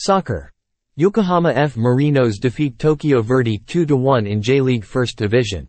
[0.00, 0.52] Soccer.
[0.94, 1.74] Yokohama F.
[1.74, 5.68] Marinos defeat Tokyo Verdy 2-1 in J-League First Division.